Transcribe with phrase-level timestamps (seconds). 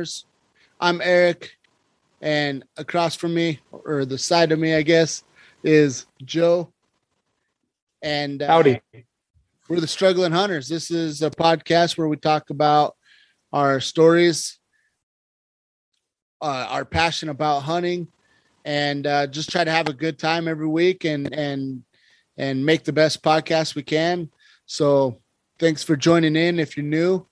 [0.00, 0.24] Hunters.
[0.80, 1.50] I'm Eric,
[2.22, 5.24] and across from me, or the side of me, I guess,
[5.62, 6.72] is Joe.
[8.00, 8.80] And uh, Howdy.
[9.68, 10.68] we're the Struggling Hunters.
[10.68, 12.96] This is a podcast where we talk about
[13.52, 14.58] our stories,
[16.40, 18.08] uh, our passion about hunting,
[18.64, 21.82] and uh, just try to have a good time every week and and
[22.38, 24.30] and make the best podcast we can.
[24.64, 25.20] So
[25.58, 27.26] thanks for joining in if you're new,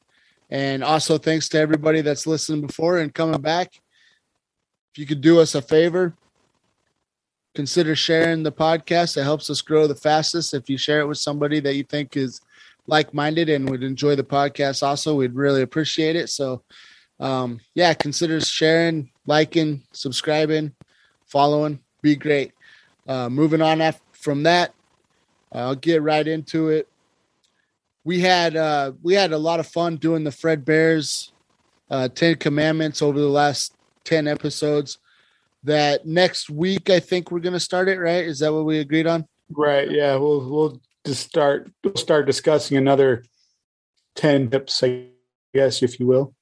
[0.50, 3.80] and also thanks to everybody that's listened before and coming back.
[4.92, 6.14] If you could do us a favor,
[7.54, 9.16] consider sharing the podcast.
[9.16, 10.54] It helps us grow the fastest.
[10.54, 12.40] If you share it with somebody that you think is
[12.86, 16.30] like minded and would enjoy the podcast, also, we'd really appreciate it.
[16.30, 16.62] So,
[17.20, 20.72] um, yeah, consider sharing, liking, subscribing,
[21.26, 21.80] following.
[22.00, 22.52] Be great.
[23.06, 24.72] Uh, moving on af- from that,
[25.52, 26.88] I'll get right into it.
[28.08, 31.30] We had uh, we had a lot of fun doing the Fred Bear's
[31.90, 34.96] uh, Ten Commandments over the last ten episodes.
[35.64, 37.98] That next week, I think we're gonna start it.
[37.98, 38.24] Right?
[38.24, 39.28] Is that what we agreed on?
[39.50, 39.90] Right.
[39.90, 40.16] Yeah.
[40.16, 43.24] We'll we'll just start we'll start discussing another
[44.14, 45.08] ten tips, I
[45.52, 46.34] guess, if you will.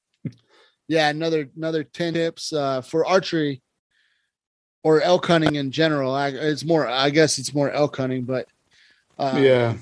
[0.87, 3.61] Yeah, another another ten tips uh, for archery
[4.83, 6.15] or elk hunting in general.
[6.15, 8.47] I, it's more, I guess, it's more elk hunting, but
[9.19, 9.75] uh, yeah.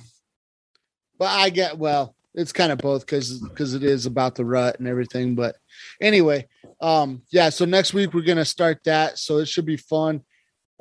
[1.17, 4.80] But I get well, it's kind of both because because it is about the rut
[4.80, 5.35] and everything.
[5.35, 5.55] But
[6.02, 6.47] anyway,
[6.81, 7.49] um, yeah.
[7.49, 10.21] So next week we're gonna start that, so it should be fun.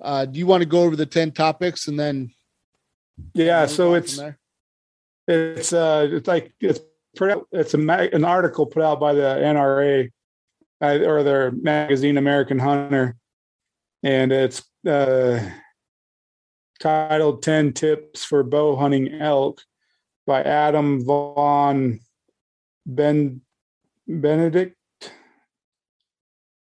[0.02, 2.30] Uh, do you want to go over the ten topics and then?
[3.32, 3.66] Yeah.
[3.66, 4.20] So it's
[5.28, 6.80] it's uh it's like it's
[7.16, 10.10] put out, it's a mag, an article put out by the NRA
[10.82, 13.16] uh, or their magazine American Hunter,
[14.02, 15.40] and it's uh
[16.80, 19.62] titled 10 tips for bow hunting elk
[20.26, 22.00] by Adam Vaughn
[22.86, 23.40] Ben
[24.06, 24.76] Benedict.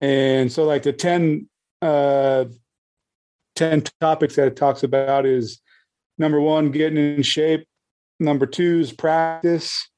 [0.02, 1.48] And so like the 10
[1.82, 2.46] uh
[3.56, 5.62] 10 topics that it talks about is
[6.18, 7.68] number 1 getting in shape,
[8.20, 9.90] number 2 is practice,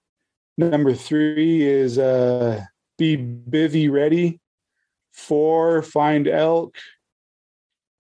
[0.58, 2.62] number 3 is uh
[2.98, 4.40] be bivy ready,
[5.14, 6.76] 4 find elk,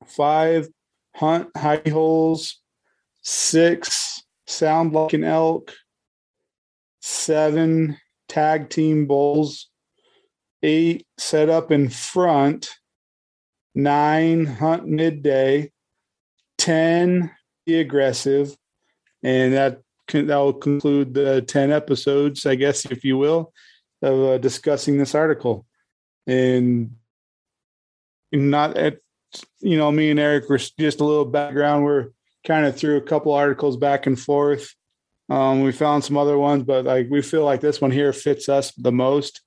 [0.06, 0.68] 5
[1.16, 2.62] hunt high holes,
[3.22, 5.74] six sound like an elk,
[7.02, 7.98] seven
[8.28, 9.70] tag team bulls,
[10.64, 12.70] eight set up in front,
[13.74, 15.72] nine hunt midday,
[16.58, 17.32] ten
[17.66, 18.56] be aggressive,
[19.24, 23.52] and that can, that will conclude the ten episodes, I guess, if you will,
[24.02, 25.66] of uh, discussing this article,
[26.28, 26.96] and
[28.32, 29.00] not at
[29.60, 31.84] you know, me and Eric were just a little background.
[31.84, 32.10] We're
[32.46, 34.74] kind of threw a couple articles back and forth.
[35.30, 38.48] Um, we found some other ones, but like we feel like this one here fits
[38.48, 39.42] us the most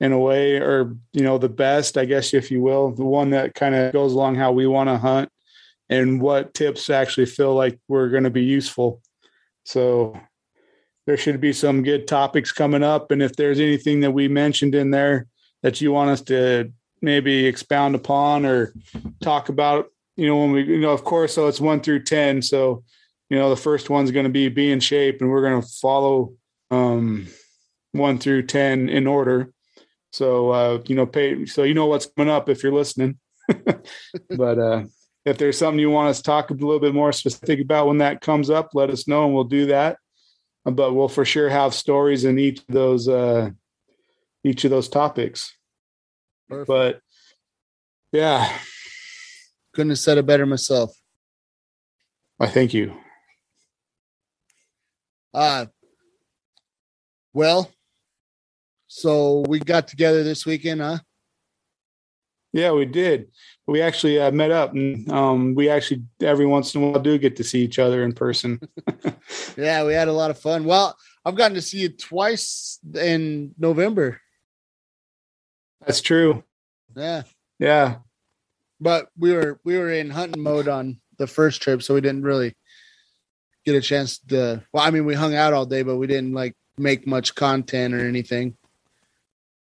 [0.00, 3.30] in a way, or you know, the best, I guess, if you will, the one
[3.30, 5.30] that kind of goes along how we want to hunt
[5.88, 9.00] and what tips actually feel like we're going to be useful.
[9.64, 10.18] So
[11.06, 14.74] there should be some good topics coming up, and if there's anything that we mentioned
[14.74, 15.26] in there
[15.62, 18.74] that you want us to maybe expound upon or
[19.20, 19.86] talk about
[20.18, 22.82] you know when we you know of course so it's one through 10 so
[23.30, 25.68] you know the first one's going to be be in shape and we're going to
[25.80, 26.34] follow
[26.70, 27.26] um
[27.92, 29.52] one through 10 in order.
[30.12, 33.18] So uh you know pay so you know what's coming up if you're listening.
[34.30, 34.84] But uh
[35.24, 37.98] if there's something you want us to talk a little bit more specific about when
[37.98, 39.98] that comes up let us know and we'll do that.
[40.64, 43.50] But we'll for sure have stories in each of those uh
[44.42, 45.54] each of those topics.
[46.48, 46.68] Perfect.
[46.68, 47.00] but
[48.10, 48.50] yeah
[49.78, 50.92] Couldn't have said it better myself.
[52.40, 52.92] i thank you
[55.32, 55.66] Uh
[57.32, 57.70] well,
[58.88, 60.98] so we got together this weekend, huh?
[62.52, 63.28] yeah we did
[63.68, 67.16] we actually uh, met up and um we actually every once in a while do
[67.16, 68.58] get to see each other in person
[69.56, 70.64] Yeah, we had a lot of fun.
[70.64, 74.20] Well, I've gotten to see you twice in November.
[75.86, 76.42] that's true
[76.96, 77.22] Yeah.
[77.60, 77.98] yeah
[78.80, 82.22] But we were we were in hunting mode on the first trip, so we didn't
[82.22, 82.54] really
[83.64, 86.32] get a chance to well, I mean we hung out all day, but we didn't
[86.32, 88.56] like make much content or anything.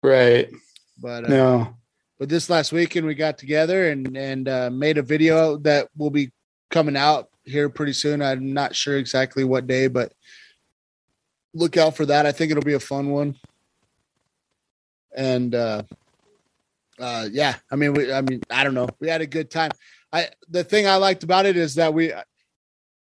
[0.03, 0.51] right
[1.01, 1.79] But uh, no
[2.19, 6.11] but this last weekend we got together and and uh, made a video that will
[6.11, 6.33] be
[6.71, 8.21] coming out here pretty soon.
[8.21, 10.13] I'm not sure exactly what day, but
[11.55, 12.27] look out for that.
[12.27, 13.37] I think it'll be a fun one.
[15.17, 15.83] And uh
[16.99, 18.89] uh yeah, I mean we I mean I don't know.
[19.01, 19.71] We had a good time.
[20.13, 22.13] I the thing I liked about it is that we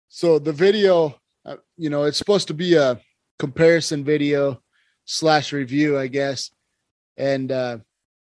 [0.10, 1.16] so the video
[1.46, 3.00] uh, you know, it's supposed to be a
[3.38, 4.62] comparison video
[5.06, 6.50] slash review, I guess.
[7.18, 7.78] and uh,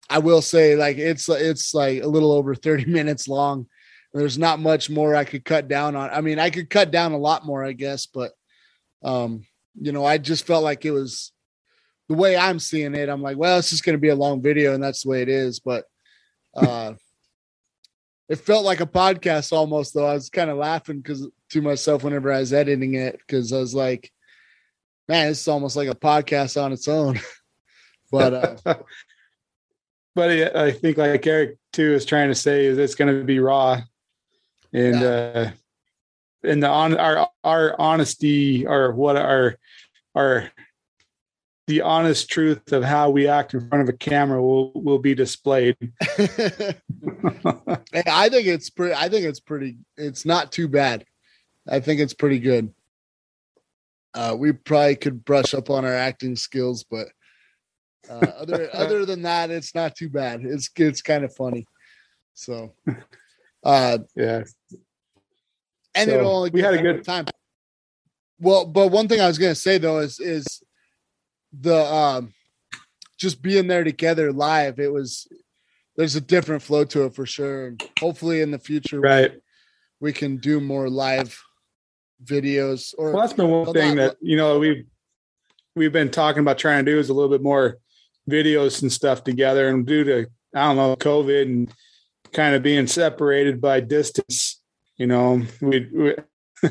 [0.10, 3.68] I will say like it's it's like a little over 30 minutes long.
[4.14, 6.10] There's not much more I could cut down on.
[6.10, 8.32] I mean, I could cut down a lot more, I guess, but
[9.04, 9.44] um,
[9.80, 11.32] you know, I just felt like it was
[12.08, 13.10] the way I'm seeing it.
[13.10, 15.22] I'm like, well, it's just going to be a long video, and that's the way
[15.22, 15.60] it is.
[15.60, 15.86] But
[16.56, 16.94] uh,
[18.30, 20.08] it felt like a podcast almost, though.
[20.08, 23.58] I was kind of laughing because to myself whenever I was editing it because I
[23.58, 24.12] was like,
[25.08, 27.20] man, it's almost like a podcast on its own.
[28.12, 28.56] but uh,
[30.16, 33.40] but I think like Eric too is trying to say is it's going to be
[33.40, 33.82] raw,
[34.74, 35.08] and yeah.
[35.08, 35.52] uh,
[36.44, 39.58] and the on our our honesty or what our
[40.16, 40.52] our
[41.68, 45.16] the honest truth of how we act in front of a camera will will be
[45.16, 45.76] displayed.
[46.02, 46.78] I
[48.30, 48.94] think it's pretty.
[48.94, 49.78] I think it's pretty.
[49.98, 51.06] It's not too bad.
[51.68, 52.74] I think it's pretty good.
[54.14, 57.08] Uh, we probably could brush up on our acting skills, but
[58.10, 60.42] uh, other other than that, it's not too bad.
[60.44, 61.66] It's it's kind of funny.
[62.36, 62.74] So,
[63.64, 64.44] uh, yeah.
[65.96, 67.26] And so, it only we had a good time.
[68.40, 70.62] Well, but one thing I was gonna say though is is
[71.62, 72.34] the um
[73.18, 74.80] just being there together live.
[74.80, 75.28] It was
[75.96, 79.32] there's a different flow to it for sure, and hopefully in the future, right,
[80.00, 81.40] we, we can do more live
[82.24, 82.94] videos.
[82.98, 84.86] Or well, that's been one thing that you know we've
[85.76, 87.78] we've been talking about trying to do is a little bit more
[88.30, 89.70] videos and stuff together.
[89.70, 91.74] And due to I don't know COVID and
[92.34, 94.62] kind of being separated by distance,
[94.98, 96.16] you know, we, we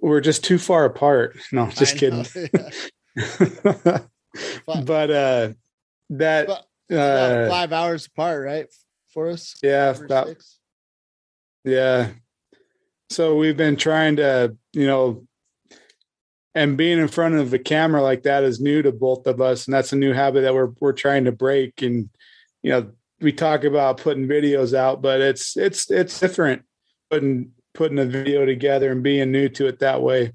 [0.00, 1.36] we're just too far apart.
[1.52, 2.26] No, just kidding.
[4.66, 5.48] but uh
[6.10, 6.48] that
[6.92, 8.66] uh, five hours apart, right?
[9.12, 9.56] For us.
[9.62, 10.58] Yeah, about, six.
[11.64, 12.10] yeah.
[13.10, 15.26] So we've been trying to, you know,
[16.54, 19.66] and being in front of the camera like that is new to both of us
[19.66, 22.08] and that's a new habit that we're we're trying to break and
[22.62, 26.62] you know we talk about putting videos out but it's it's it's different
[27.10, 30.32] putting putting a video together and being new to it that way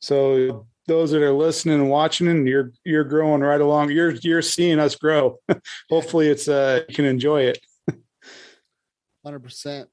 [0.00, 4.42] so those that are listening and watching and you're you're growing right along you're you're
[4.42, 5.38] seeing us grow
[5.88, 7.58] hopefully it's uh you can enjoy it
[9.26, 9.86] 100%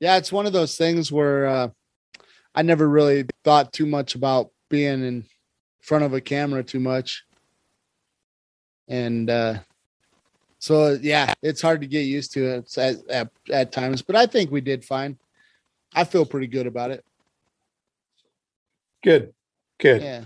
[0.00, 1.68] yeah it's one of those things where uh
[2.54, 5.24] i never really thought too much about being in
[5.80, 7.24] front of a camera too much.
[8.88, 9.58] And uh,
[10.58, 14.26] so, yeah, it's hard to get used to it at, at, at times, but I
[14.26, 15.18] think we did fine.
[15.94, 17.04] I feel pretty good about it.
[19.02, 19.32] Good.
[19.80, 20.02] Good.
[20.02, 20.24] Yeah.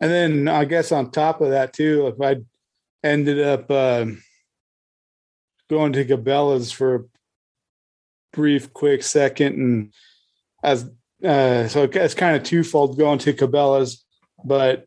[0.00, 2.42] And then I guess on top of that too, if I
[3.06, 4.06] ended up uh,
[5.70, 7.04] going to Cabela's for a
[8.32, 9.92] brief, quick second and
[10.62, 10.90] as
[11.24, 14.04] uh, so it's kind of twofold going to Cabela's,
[14.44, 14.86] but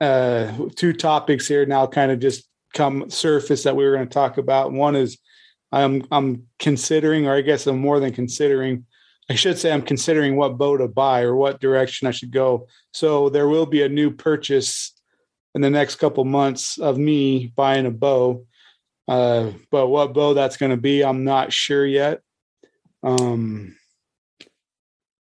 [0.00, 4.12] uh, two topics here now kind of just come surface that we were going to
[4.12, 4.72] talk about.
[4.72, 5.18] One is
[5.72, 8.86] I'm I'm considering, or I guess I'm more than considering.
[9.30, 12.66] I should say I'm considering what bow to buy or what direction I should go.
[12.92, 14.92] So there will be a new purchase
[15.54, 18.46] in the next couple months of me buying a bow.
[19.08, 22.20] Uh, but what bow that's going to be, I'm not sure yet.
[23.02, 23.76] Um,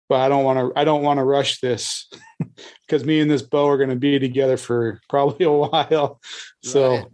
[0.08, 2.08] but I don't want to I don't want to rush this
[2.88, 6.22] because me and this bow are going to be together for probably a while.
[6.64, 7.10] So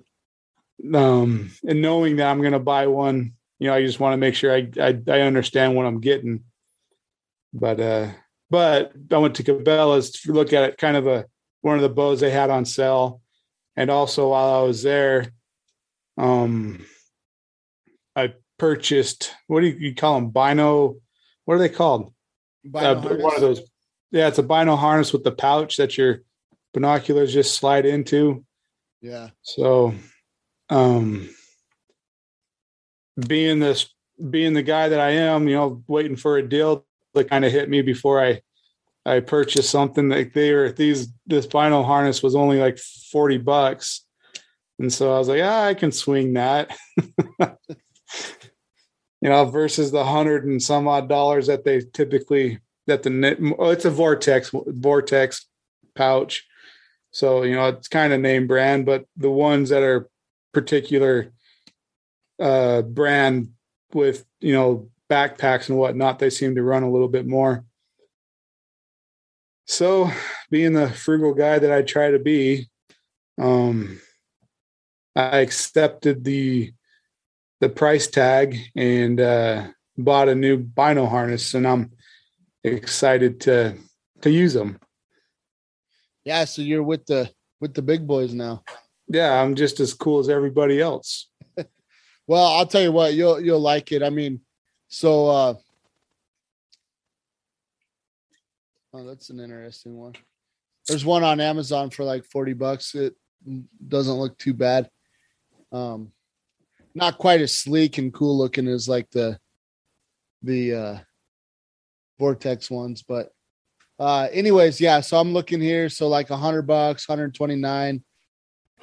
[0.94, 4.18] um and knowing that I'm going to buy one, you know, I just want to
[4.18, 6.44] make sure I, I I understand what I'm getting.
[7.54, 8.10] But uh
[8.50, 11.26] but I went to Cabela's to look at it kind of a
[11.62, 13.22] one of the bows they had on sale.
[13.76, 15.32] And also while I was there,
[16.18, 16.86] um
[18.16, 20.30] I purchased what do you, you call them?
[20.30, 20.98] Bino
[21.46, 22.14] what are they called?
[22.74, 23.62] uh, one of those.
[24.12, 26.22] Yeah, it's a bino harness with the pouch that your
[26.74, 28.46] binoculars just slide into.
[29.02, 29.30] Yeah.
[29.42, 29.96] So,
[30.70, 31.30] um,
[33.28, 33.90] being this,
[34.30, 37.52] being the guy that I am, you know, waiting for a deal that kind of
[37.52, 38.42] hit me before I,
[39.06, 41.08] I purchased something like they were these.
[41.26, 42.78] This bino harness was only like
[43.12, 44.06] forty bucks,
[44.80, 46.76] and so I was like, ah, I can swing that.
[49.22, 53.70] you know, versus the hundred and some odd dollars that they typically that the oh,
[53.70, 55.48] it's a vortex vortex
[55.96, 56.46] pouch.
[57.12, 60.10] So you know it's kind of name brand, but the ones that are
[60.54, 61.32] particular
[62.40, 63.50] uh, brand
[63.94, 67.66] with you know backpacks and whatnot, they seem to run a little bit more.
[69.68, 70.10] So,
[70.50, 72.70] being the frugal guy that I try to be,
[73.40, 74.00] um,
[75.16, 76.74] I accepted the
[77.60, 81.92] the price tag and uh, bought a new bino harness, and I'm
[82.64, 83.76] excited to
[84.22, 84.80] to use them.
[86.24, 88.64] Yeah, so you're with the with the big boys now.
[89.08, 91.30] Yeah, I'm just as cool as everybody else.
[92.28, 94.02] Well, I'll tell you what, you'll you'll like it.
[94.02, 94.40] I mean,
[94.92, 95.54] so uh
[98.94, 100.16] Oh, that's an interesting one.
[100.86, 102.94] There's one on Amazon for like 40 bucks.
[102.94, 103.16] It
[103.88, 104.90] doesn't look too bad.
[105.72, 106.12] Um
[106.94, 109.40] not quite as sleek and cool looking as like the
[110.44, 110.98] the uh
[112.20, 113.32] vortex ones, but
[113.98, 118.04] uh anyways, yeah, so I'm looking here so like 100 bucks, 129,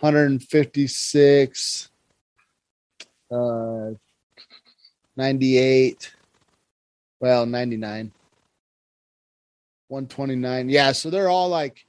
[0.00, 1.90] 156
[3.30, 3.90] uh
[5.18, 6.14] 98
[7.20, 8.12] well 99
[9.88, 11.84] 129 yeah so they're all like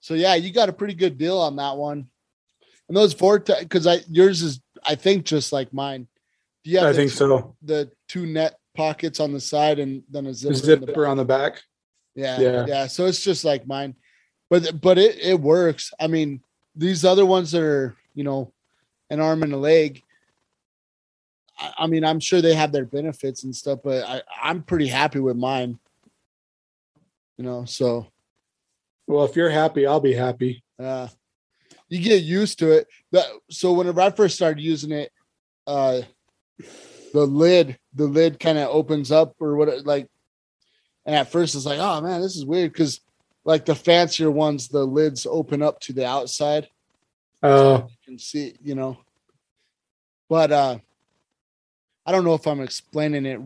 [0.00, 2.06] so yeah you got a pretty good deal on that one
[2.88, 6.06] and those vortex because i yours is i think just like mine
[6.62, 7.56] do you have I the think so.
[7.62, 11.24] the two net pockets on the side and then a zipper, in the on the
[11.24, 11.62] back.
[12.14, 12.86] yeah, yeah, Yeah.
[12.86, 13.94] So it's just like mine,
[14.48, 15.92] but but it it works.
[16.00, 16.40] I mean,
[16.74, 18.52] these other ones that are you know,
[19.10, 20.02] an arm and a leg.
[21.58, 25.20] I, mean, I'm sure they have their benefits and stuff, but I I'm pretty happy
[25.20, 25.78] with mine.
[27.36, 28.08] You know, so
[29.06, 30.62] Well, if you're happy, I'll be happy.
[30.78, 31.08] uh,
[31.88, 32.88] you get used to it.
[33.12, 35.12] That so whenever I first started using it,
[35.66, 36.02] uh,
[37.12, 40.08] the lid the lid kind of opens up or what like,
[41.06, 43.00] and at first it's like, oh man, this is weird because
[43.44, 46.68] like the fancier ones, the lids open up to the outside.
[47.42, 48.98] Uh, You can see, you know,
[50.28, 50.78] but uh,
[52.06, 53.40] I don't know if I'm explaining it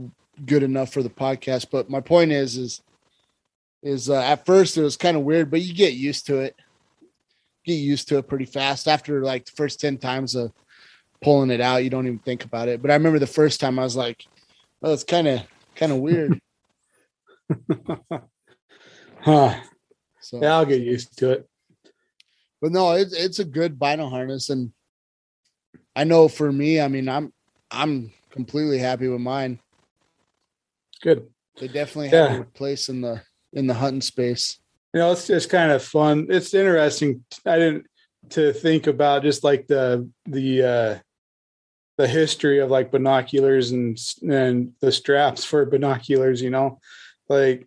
[0.45, 1.67] good enough for the podcast.
[1.71, 2.83] But my point is, is
[3.83, 6.57] is uh, at first it was kind of weird, but you get used to it.
[7.65, 8.89] Get used to it pretty fast.
[8.89, 10.53] After like the first ten times of
[11.23, 12.83] pulling it out, you don't even think about it.
[12.83, 14.27] But I remember the first time I was like,
[14.83, 15.43] "Oh, it's kind of
[15.77, 16.41] kind of weird."
[19.21, 19.61] huh.
[20.21, 21.49] So, Yeah, I'll get used to it.
[22.61, 24.73] but no, it's it's a good bino harness, and
[25.95, 27.33] I know for me, I mean, I'm
[27.71, 29.59] I'm completely happy with mine.
[31.03, 31.27] Good.
[31.59, 32.29] They definitely Yeah.
[32.29, 33.21] have a place in the
[33.53, 34.61] in the hunting space.
[34.95, 36.29] You know, it's just kind of fun.
[36.31, 37.25] It's interesting.
[37.45, 37.87] I didn't
[38.31, 40.99] to think about just like the the uh
[41.97, 46.79] the history of like binoculars and and the straps for binoculars, you know.
[47.29, 47.67] Like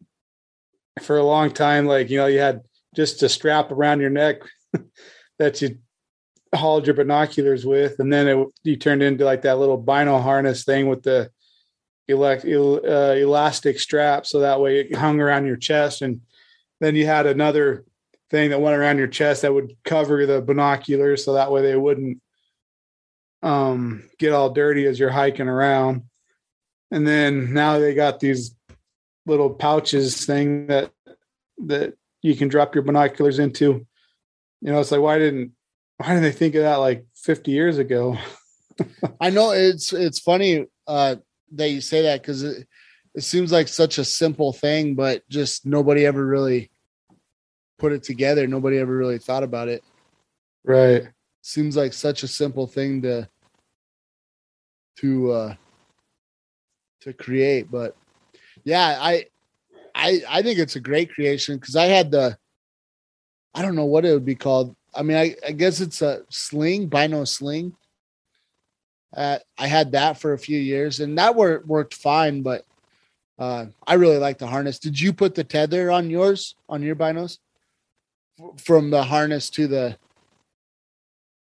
[1.01, 2.61] for a long time like, you know, you had
[2.95, 4.37] just a strap around your neck
[5.37, 5.79] that you
[6.53, 10.65] hauled your binoculars with and then it you turned into like that little bino harness
[10.65, 11.29] thing with the
[12.07, 16.21] elect, el- uh, elastic strap so that way it hung around your chest and
[16.81, 17.85] then you had another
[18.29, 21.75] thing that went around your chest that would cover the binoculars so that way they
[21.75, 22.21] wouldn't
[23.43, 26.03] um, get all dirty as you're hiking around.
[26.91, 28.55] And then now they got these
[29.25, 30.91] little pouches thing that
[31.65, 33.85] that you can drop your binoculars into.
[34.61, 35.53] You know, it's like why didn't
[36.01, 38.17] why didn't they think of that like 50 years ago?
[39.21, 41.17] I know it's it's funny uh,
[41.51, 42.67] that you say that because it,
[43.13, 46.71] it seems like such a simple thing, but just nobody ever really
[47.77, 48.47] put it together.
[48.47, 49.83] Nobody ever really thought about it.
[50.63, 51.03] Right.
[51.43, 53.29] Seems like such a simple thing to
[54.97, 55.55] to uh,
[57.01, 57.95] to create, but
[58.63, 59.25] yeah, I
[59.93, 62.37] I I think it's a great creation because I had the
[63.53, 64.75] I don't know what it would be called.
[64.93, 67.75] I mean, I, I guess it's a sling, bino sling.
[69.15, 72.41] Uh, I had that for a few years, and that worked worked fine.
[72.41, 72.65] But
[73.39, 74.79] uh, I really like the harness.
[74.79, 77.37] Did you put the tether on yours on your binos
[78.39, 79.97] F- from the harness to the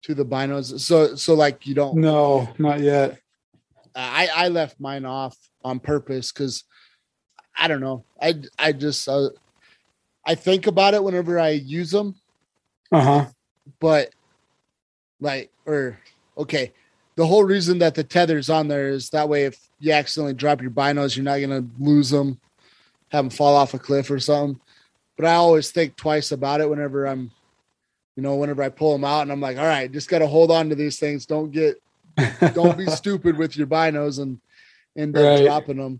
[0.03, 0.79] to the binos?
[0.79, 1.97] So so like you don't.
[1.97, 3.19] No, not yet.
[3.95, 6.63] I I left mine off on purpose because
[7.57, 8.05] I don't know.
[8.21, 9.29] I I just uh,
[10.25, 12.15] I think about it whenever I use them,
[12.91, 13.25] Uh-huh.
[13.79, 14.09] But
[15.19, 15.99] like or
[16.37, 16.71] okay.
[17.15, 20.61] The whole reason that the tether's on there is that way if you accidentally drop
[20.61, 22.39] your binos you're not gonna lose them
[23.09, 24.59] have them fall off a cliff or something.
[25.15, 27.31] But i always think twice about it whenever i'm
[28.15, 30.51] you know whenever i pull them out and i'm like all right just gotta hold
[30.51, 31.25] on to these things.
[31.25, 31.81] Don't get
[32.53, 34.39] don't be stupid with your binos and
[34.97, 35.45] end up Right.
[35.45, 35.99] dropping them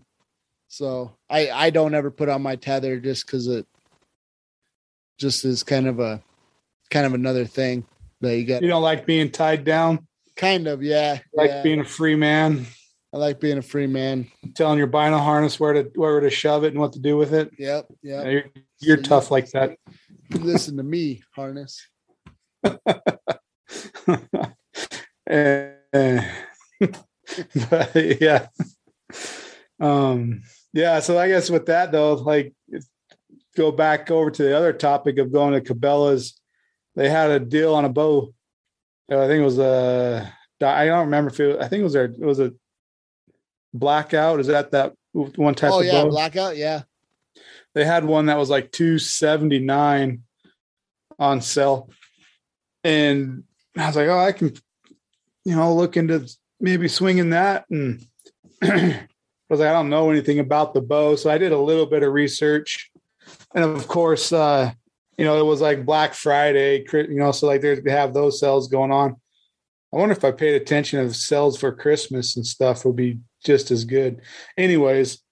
[0.68, 3.66] so i i don't ever put on my tether just because it
[5.18, 6.22] just is kind of a
[6.90, 7.84] kind of another thing
[8.20, 10.06] that you got you don't like being tied down?
[10.36, 11.62] kind of yeah Like yeah.
[11.62, 12.64] being a free man?
[13.14, 16.62] i like being a free man telling your bino harness where to where to shove
[16.64, 17.50] it and what to do with it.
[17.58, 18.44] yep yep You're,
[18.80, 19.76] you're So you- tough like that.
[20.30, 21.86] you listen to me harness
[25.30, 25.72] Eh,
[26.80, 28.46] but yeah.
[29.80, 30.42] Um
[30.72, 32.54] yeah, so I guess with that though, like
[33.56, 36.37] go back over to the other topic of going to Cabela's.
[36.98, 38.34] They had a deal on a bow.
[39.08, 40.34] I think it was a.
[40.60, 41.60] I don't remember if it.
[41.60, 42.06] I think it was there.
[42.06, 42.52] It was a
[43.72, 44.40] blackout.
[44.40, 46.10] Is that that one type oh of yeah, bow?
[46.10, 46.56] blackout.
[46.56, 46.82] Yeah.
[47.74, 50.22] they had one that was like 279
[51.20, 51.88] on sale
[52.84, 53.42] and
[53.76, 54.52] i was like oh i can
[55.44, 56.28] you know look into
[56.60, 58.04] maybe swinging that and
[58.62, 59.08] i
[59.50, 62.04] was like i don't know anything about the bow so i did a little bit
[62.04, 62.92] of research
[63.52, 64.70] and of course uh
[65.18, 68.68] you know it was like black friday you know so like they have those sales
[68.68, 69.16] going on
[69.92, 73.70] i wonder if i paid attention to sales for christmas and stuff would be just
[73.70, 74.20] as good
[74.56, 75.22] anyways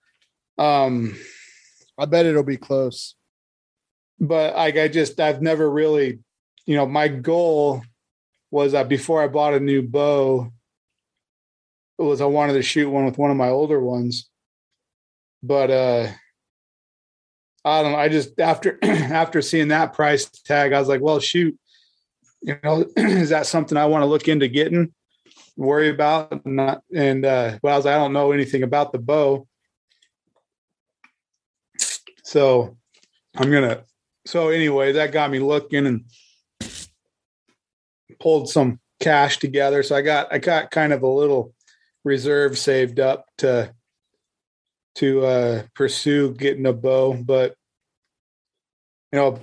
[0.59, 1.17] um
[1.99, 3.15] I bet it'll be close.
[4.19, 6.21] but like I just I've never really,
[6.67, 7.83] you know, my goal
[8.51, 10.53] was that before I bought a new bow,
[11.99, 14.29] it was I wanted to shoot one with one of my older ones.
[15.43, 16.09] But uh
[17.67, 17.99] I don't know.
[17.99, 21.59] I just after after seeing that price tag, I was like, well, shoot,
[22.41, 24.95] you know, is that something I want to look into getting,
[25.57, 26.47] worry about?
[26.47, 29.49] Not and uh but I was like, I don't know anything about the bow.
[32.23, 32.77] So
[33.37, 33.83] I'm gonna
[34.27, 36.05] so anyway, that got me looking and
[38.21, 39.83] pulled some cash together.
[39.83, 41.53] So I got I got kind of a little
[42.05, 43.75] reserve saved up to
[44.97, 47.55] to uh pursue getting a bow, but
[49.13, 49.39] you know,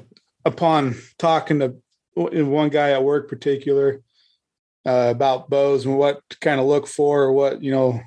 [0.45, 1.75] upon talking to
[2.15, 4.01] one guy at work particular
[4.85, 7.99] uh, about bows and what to kind of look for, or what you know,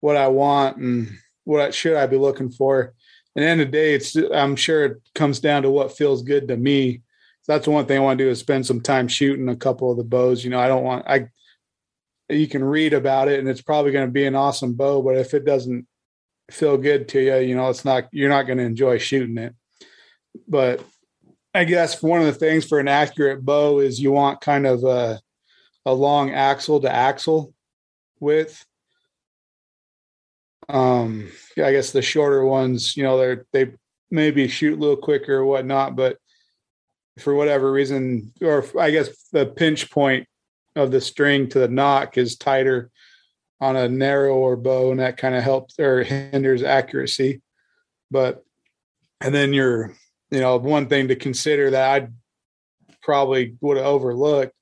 [0.00, 1.10] what I want and
[1.44, 2.94] what I, should I be looking for.
[3.34, 6.48] And end of the day, it's I'm sure it comes down to what feels good
[6.48, 7.02] to me.
[7.42, 9.56] So that's the one thing I want to do is spend some time shooting a
[9.56, 10.42] couple of the bows.
[10.42, 11.28] You know, I don't want I
[12.28, 15.16] you can read about it and it's probably going to be an awesome bow, but
[15.16, 15.86] if it doesn't
[16.50, 19.54] feel good to you, you know, it's not you're not going to enjoy shooting it.
[20.46, 20.84] But
[21.54, 24.84] I guess one of the things for an accurate bow is you want kind of
[24.84, 25.20] a
[25.84, 27.54] a long axle to axle
[28.20, 28.64] width.
[30.68, 33.72] Um, I guess the shorter ones, you know, they're they
[34.10, 36.18] maybe shoot a little quicker or whatnot, but
[37.18, 40.26] for whatever reason, or I guess the pinch point
[40.74, 42.90] of the string to the nock is tighter
[43.60, 47.42] on a narrower bow, and that kind of helps or hinders accuracy.
[48.10, 48.44] But
[49.20, 49.94] and then you're,
[50.30, 52.08] you know, one thing to consider that I
[53.02, 54.52] probably would have overlooked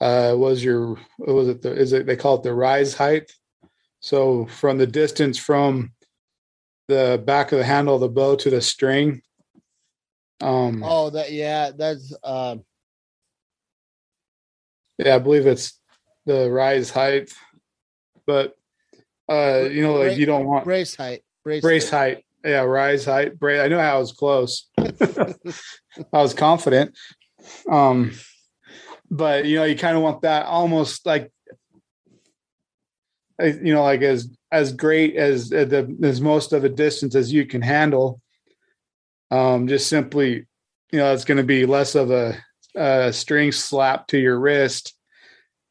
[0.00, 3.32] uh, was your was it the is it they call it the rise height.
[4.00, 5.92] So from the distance from
[6.88, 9.22] the back of the handle of the bow to the string.
[10.40, 12.56] Um, Oh, that yeah, that's uh,
[14.98, 15.80] Yeah, I believe it's
[16.26, 17.32] the rise height,
[18.26, 18.54] but
[19.28, 21.22] uh, you know, like you don't want brace height.
[21.44, 22.24] Brace, brace height.
[22.44, 23.38] Yeah, rise height.
[23.38, 23.60] Brace.
[23.60, 24.68] I knew I was close.
[24.78, 25.34] I
[26.12, 26.96] was confident.
[27.70, 28.12] Um,
[29.10, 31.32] but you know, you kind of want that almost like,
[33.42, 37.14] uh, you know, like as as great as uh, the as most of the distance
[37.14, 38.20] as you can handle.
[39.30, 40.46] Um, just simply,
[40.92, 42.36] you know, it's going to be less of a,
[42.76, 44.94] a string slap to your wrist.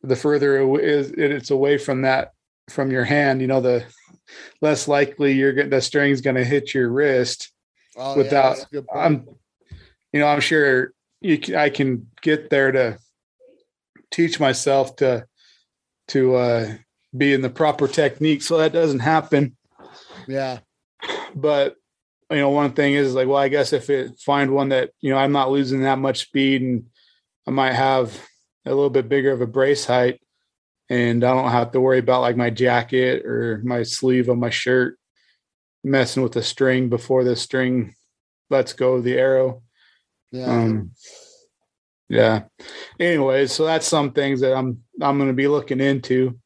[0.02, 2.34] The further it is, it's away from that
[2.70, 3.86] from your hand, you know, the
[4.62, 7.52] less likely you're getting the string's going to hit your wrist
[7.96, 9.06] Oh, without that's a good point.
[9.06, 9.28] I'm,
[10.12, 12.98] you know, I'm sure you can, I can get there to
[14.12, 15.26] teach myself to
[16.10, 16.74] to uh,
[17.16, 19.56] be in the proper technique, so that doesn't happen.
[20.28, 20.60] yeah,
[21.36, 21.76] But
[22.32, 25.12] you know, one thing is like, well, I guess if it find one that you
[25.12, 26.86] know I'm not losing that much speed, and
[27.48, 28.12] I might have
[28.66, 30.20] a little bit bigger of a brace height,
[30.90, 34.50] and I don't have to worry about like my jacket or my sleeve of my
[34.50, 34.98] shirt
[35.84, 37.96] messing with the string before the string
[38.50, 39.62] lets go of the arrow.
[40.32, 40.46] yeah.
[40.46, 40.92] Um,
[42.10, 42.44] yeah.
[43.00, 46.40] Anyways, so that's some things that I'm I'm going to be looking into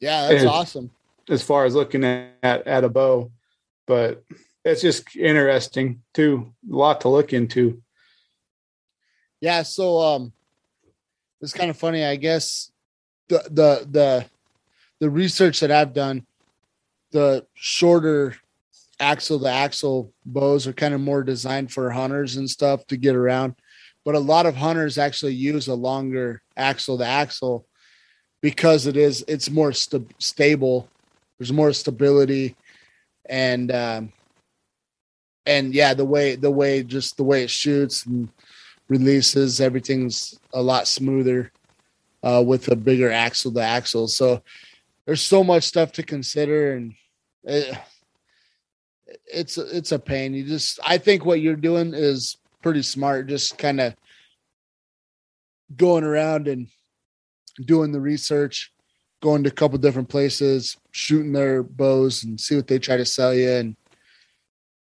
[0.00, 0.90] yeah, that's and- awesome.
[1.28, 3.30] as far as looking at at a bow,
[3.86, 4.24] but
[4.64, 6.52] it's just interesting too.
[6.70, 7.82] A lot to look into.
[9.40, 10.32] Yeah, so um
[11.44, 12.72] it's kind of funny, I guess
[13.28, 14.26] the the the
[15.00, 16.26] the research that I've done,
[17.12, 18.36] the shorter
[18.98, 23.14] axle to axle bows are kind of more designed for hunters and stuff to get
[23.14, 23.54] around.
[24.06, 27.66] But a lot of hunters actually use a longer axle to axle
[28.40, 30.88] because it is it's more sta- stable.
[31.38, 32.56] There's more stability
[33.28, 34.12] and um
[35.44, 38.30] and yeah, the way the way just the way it shoots and
[38.88, 41.50] releases everything's a lot smoother
[42.22, 44.42] uh, with a bigger axle to axle so
[45.06, 46.94] there's so much stuff to consider and
[47.44, 47.76] it,
[49.26, 53.58] it's it's a pain you just i think what you're doing is pretty smart, just
[53.58, 53.94] kind of
[55.76, 56.66] going around and
[57.62, 58.72] doing the research,
[59.22, 63.04] going to a couple different places, shooting their bows and see what they try to
[63.04, 63.76] sell you and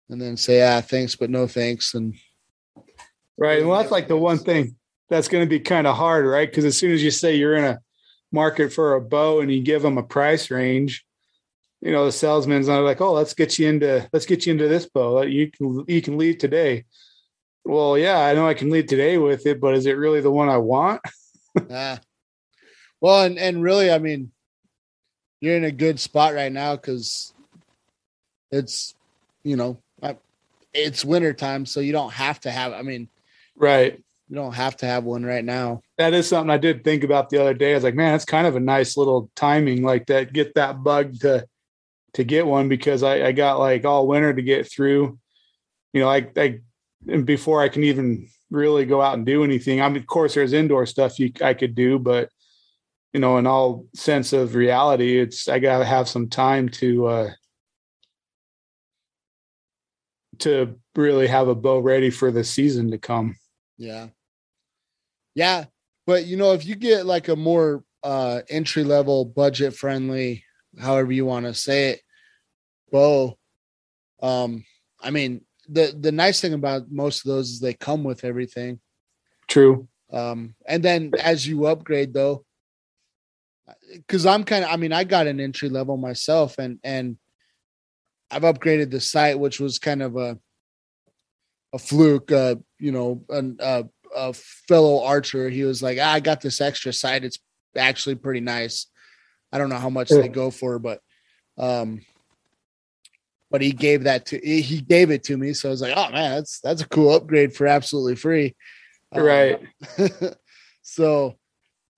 [0.10, 1.94] and then say, ah, thanks, but no thanks.
[1.94, 2.16] And
[3.40, 3.66] right.
[3.66, 4.76] Well, that's like the one thing
[5.10, 6.50] that's going to be kind of hard, right?
[6.50, 7.80] Because as soon as you say you're in a
[8.32, 11.06] market for a bow and you give them a price range,
[11.82, 14.68] you know, the salesman's not like, oh, let's get you into let's get you into
[14.68, 15.22] this bow.
[15.22, 16.86] You can you can leave today.
[17.64, 20.32] Well, yeah, I know I can lead today with it, but is it really the
[20.32, 21.02] one I want?
[21.72, 22.00] ah.
[23.02, 24.32] Well, and and really, I mean,
[25.40, 27.34] you're in a good spot right now because
[28.52, 28.96] it's
[29.44, 29.80] you know
[30.74, 32.74] it's winter time, so you don't have to have.
[32.74, 33.08] I mean,
[33.60, 34.02] right.
[34.28, 35.82] You don't have to have one right now.
[35.98, 37.72] That is something I did think about the other day.
[37.72, 40.34] I was like, man, that's kind of a nice little timing, like that.
[40.34, 41.46] Get that bug to
[42.14, 45.20] to get one because I, I got like all winter to get through.
[45.94, 46.60] You know, I, I
[47.08, 49.82] and before I can even really go out and do anything.
[49.82, 52.30] I mean, of course, there's indoor stuff you I could do, but
[53.14, 57.30] you know, in all sense of reality, it's I gotta have some time to uh
[60.40, 63.36] to really have a bow ready for the season to come.
[63.80, 64.08] Yeah.
[65.34, 65.66] Yeah.
[66.06, 70.44] But you know, if you get like a more uh entry level budget friendly,
[70.78, 72.02] however you want to say it,
[72.92, 73.38] bow,
[74.22, 74.66] um,
[75.02, 78.80] I mean the the nice thing about most of those is they come with everything.
[79.48, 79.88] True.
[80.12, 82.46] Um, and then as you upgrade though,
[83.94, 87.18] because I'm kind of I mean, I got an entry level myself and and
[88.30, 90.38] I've upgraded the sight, which was kind of a
[91.72, 92.32] a fluke.
[92.32, 93.84] Uh, you know, an, uh,
[94.16, 95.50] a fellow archer.
[95.50, 97.24] He was like, ah, "I got this extra sight.
[97.24, 97.40] It's
[97.76, 98.88] actually pretty nice.
[99.52, 100.22] I don't know how much yeah.
[100.22, 101.02] they go for, but
[101.58, 102.02] um,
[103.52, 105.54] but he gave that to he gave it to me.
[105.54, 108.56] So I was like, oh man, that's that's a cool upgrade for absolutely free.
[109.14, 109.60] Right.
[109.98, 110.10] Um,
[110.82, 111.36] so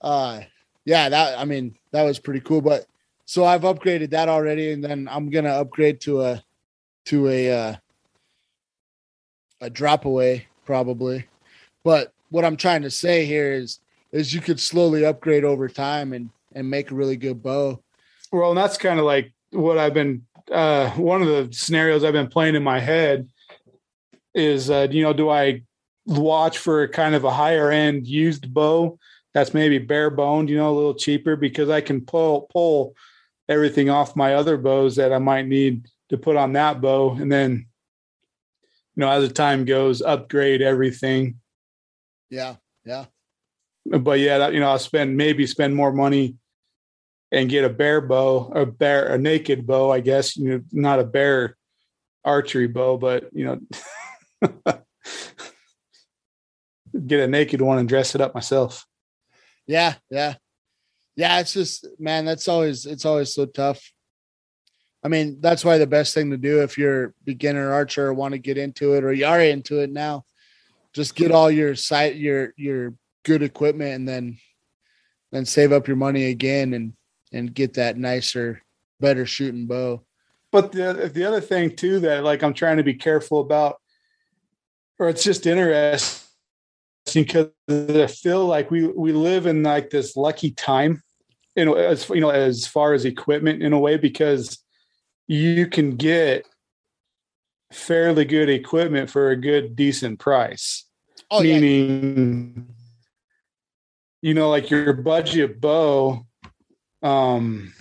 [0.01, 0.41] uh
[0.85, 2.61] yeah, that I mean that was pretty cool.
[2.61, 2.85] But
[3.25, 6.43] so I've upgraded that already, and then I'm gonna upgrade to a
[7.05, 7.75] to a uh,
[9.61, 11.25] a drop away probably.
[11.83, 13.79] But what I'm trying to say here is
[14.13, 17.83] is you could slowly upgrade over time and and make a really good bow.
[18.31, 22.13] Well, and that's kind of like what I've been uh one of the scenarios I've
[22.13, 23.27] been playing in my head
[24.33, 25.63] is uh you know do I
[26.05, 28.97] watch for kind of a higher end used bow
[29.33, 32.95] that's maybe bare boned, you know, a little cheaper because I can pull pull
[33.49, 37.11] everything off my other bows that I might need to put on that bow.
[37.11, 37.65] And then,
[38.95, 41.39] you know, as the time goes, upgrade everything.
[42.29, 42.55] Yeah.
[42.85, 43.05] Yeah.
[43.85, 46.35] But yeah, that, you know, I'll spend maybe spend more money
[47.31, 50.99] and get a bare bow, a bare, a naked bow, I guess, you know, not
[50.99, 51.57] a bare
[52.23, 53.59] archery bow, but you know,
[57.07, 58.85] get a naked one and dress it up myself.
[59.65, 59.95] Yeah.
[60.09, 60.35] Yeah
[61.15, 63.91] yeah, it's just man, that's always it's always so tough.
[65.03, 68.33] I mean, that's why the best thing to do if you're beginner archer or want
[68.33, 70.25] to get into it or you are into it now,
[70.93, 74.37] just get all your sight your your good equipment and then
[75.31, 76.93] then save up your money again and
[77.33, 78.61] and get that nicer,
[78.99, 80.03] better shooting bow.
[80.51, 83.81] But the the other thing too that like I'm trying to be careful about,
[84.99, 86.19] or it's just interesting
[87.15, 91.01] because I feel like we we live in like this lucky time,
[91.55, 94.61] you know, as you know, as far as equipment in a way, because
[95.31, 96.45] you can get
[97.71, 100.83] fairly good equipment for a good decent price.
[101.29, 102.73] Oh, Meaning, yeah.
[104.21, 106.25] you know, like your budget bow
[107.01, 107.73] um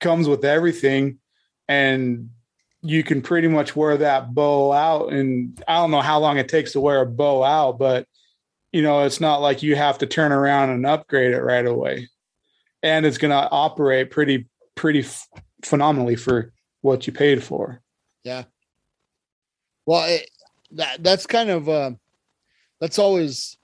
[0.00, 1.20] comes with everything
[1.68, 2.30] and
[2.82, 6.48] you can pretty much wear that bow out and I don't know how long it
[6.48, 8.08] takes to wear a bow out, but
[8.72, 12.08] you know, it's not like you have to turn around and upgrade it right away.
[12.82, 15.26] And it's going to operate pretty, pretty f-
[15.64, 16.52] phenomenally for
[16.88, 17.80] what you paid for.
[18.24, 18.44] Yeah.
[19.86, 20.28] Well, it,
[20.72, 21.92] that that's kind of, uh,
[22.80, 23.56] that's always,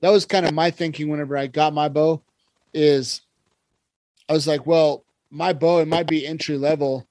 [0.00, 2.22] that was kind of my thinking whenever I got my bow
[2.74, 3.22] is
[4.28, 7.06] I was like, well, my bow, it might be entry level,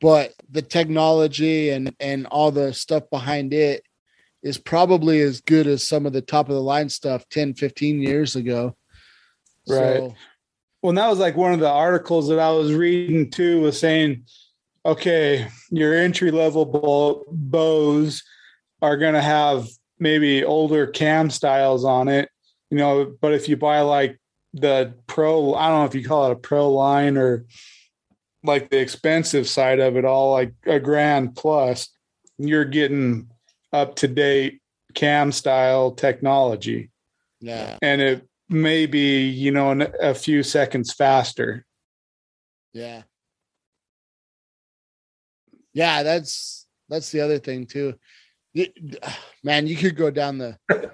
[0.00, 3.84] but the technology and, and all the stuff behind it
[4.42, 8.02] is probably as good as some of the top of the line stuff 10, 15
[8.02, 8.76] years ago.
[9.68, 9.98] Right.
[9.98, 10.14] So,
[10.82, 14.24] well, that was like one of the articles that I was reading too was saying,
[14.84, 18.24] okay, your entry level bow, bows
[18.82, 19.68] are going to have
[20.00, 22.28] maybe older cam styles on it,
[22.70, 24.18] you know, but if you buy like
[24.54, 27.46] the pro, I don't know if you call it a pro line or
[28.42, 31.88] like the expensive side of it all, like a grand plus,
[32.38, 33.28] you're getting
[33.72, 34.60] up to date
[34.94, 36.90] cam style technology.
[37.40, 37.78] Yeah.
[37.80, 41.66] And it may be, you know, a few seconds faster.
[42.72, 43.02] Yeah.
[45.74, 47.94] Yeah, that's that's the other thing too.
[49.44, 50.58] Man, you could go down the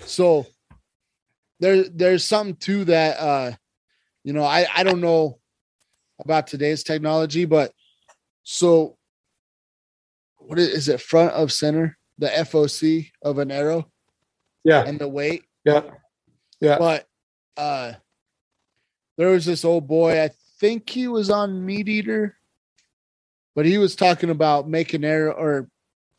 [0.00, 0.46] so
[1.60, 3.52] there there's something to that uh
[4.24, 5.38] you know, I I don't know
[6.18, 7.72] about today's technology, but
[8.42, 8.96] so
[10.38, 13.90] what is, is it front of center, the FOC of an arrow?
[14.64, 14.84] Yeah.
[14.84, 15.44] And the weight.
[15.64, 15.82] Yeah.
[16.60, 16.78] Yeah.
[16.78, 17.06] But
[17.56, 17.94] uh
[19.16, 22.32] there was this old boy, I think he was on MeatEater,
[23.54, 25.68] but he was talking about making arrow or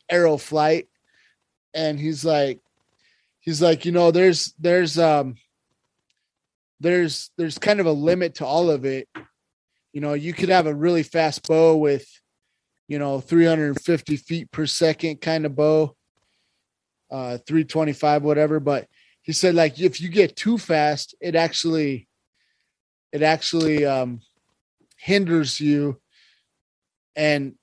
[0.08, 0.88] arrow flight.
[1.74, 2.60] And he's like,
[3.40, 5.36] he's like, you know, there's there's um
[6.80, 9.08] there's there's kind of a limit to all of it.
[9.92, 12.06] You know, you could have a really fast bow with,
[12.88, 15.96] you know, 350 feet per second kind of bow,
[17.10, 18.60] uh, 325, whatever.
[18.60, 18.86] But
[19.28, 22.08] he said, like, if you get too fast, it actually,
[23.12, 24.22] it actually um,
[24.96, 26.00] hinders you.
[27.14, 27.56] And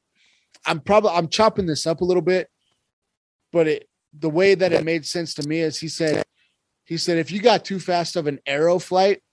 [0.63, 2.51] I'm probably I'm chopping this up a little bit,
[3.51, 6.23] but it the way that it made sense to me is he said,
[6.84, 9.23] he said, if you got too fast of an arrow flight,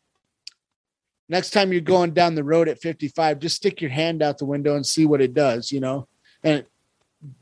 [1.28, 4.46] next time you're going down the road at 55 just stick your hand out the
[4.46, 6.08] window and see what it does you know
[6.42, 6.66] and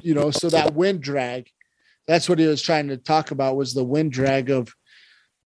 [0.02, 1.48] you know so that wind drag
[2.06, 4.72] that's what he was trying to talk about was the wind drag of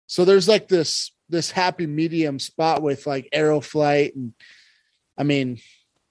[0.07, 4.33] so there's like this this happy medium spot with like arrow flight and
[5.19, 5.59] i mean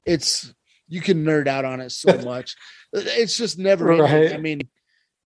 [0.05, 0.53] it's
[0.87, 2.55] you can nerd out on it so much
[2.93, 4.33] it's just never right.
[4.33, 4.61] i mean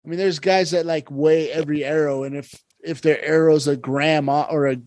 [0.05, 2.53] i mean there's guys that like weigh every arrow and if
[2.83, 4.77] if their arrow's a gram or a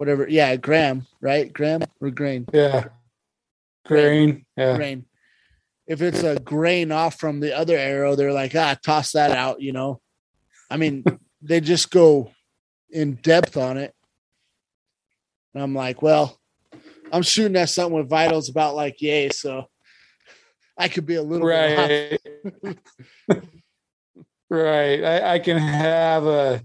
[0.00, 0.26] whatever.
[0.26, 1.52] Yeah, gram, right?
[1.52, 2.46] Gram or grain?
[2.54, 2.84] Yeah.
[3.84, 4.46] Grain.
[4.56, 4.76] Yeah.
[4.76, 5.04] Grain.
[5.86, 9.60] If it's a grain off from the other arrow, they're like, ah, toss that out,
[9.60, 10.00] you know.
[10.70, 11.04] I mean,
[11.42, 12.32] they just go
[12.92, 13.94] in depth on it.
[15.54, 16.38] And I'm like, well,
[17.12, 19.66] I'm shooting at something with vitals about like yay, so
[20.78, 22.18] I could be a little right.
[24.48, 25.04] right.
[25.04, 26.62] I, I can have a